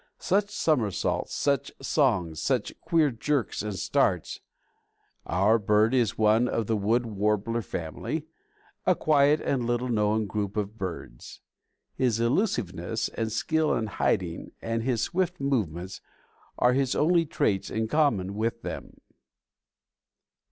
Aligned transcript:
Such 0.17 0.49
somersaults, 0.49 1.31
such 1.35 1.71
songs, 1.79 2.41
such 2.41 2.73
queer 2.81 3.11
jerks 3.11 3.61
and 3.61 3.77
starts. 3.77 4.39
Our 5.27 5.59
bird 5.59 5.93
is 5.93 6.17
one 6.17 6.47
of 6.47 6.65
the 6.65 6.75
Wood 6.75 7.05
Warbler 7.05 7.61
family, 7.61 8.25
a 8.87 8.95
quiet 8.95 9.41
and 9.41 9.67
little 9.67 9.89
known 9.89 10.25
group 10.25 10.57
of 10.57 10.75
birds. 10.75 11.39
His 11.95 12.19
elusiveness 12.19 13.09
and 13.09 13.31
skill 13.31 13.75
in 13.75 13.85
hiding, 13.85 14.53
and 14.59 14.81
his 14.81 15.03
swift 15.03 15.39
movements, 15.39 16.01
are 16.57 16.73
his 16.73 16.95
only 16.95 17.27
traits 17.27 17.69
in 17.69 17.87
common 17.87 18.33
with 18.33 18.63
them. 18.63 19.01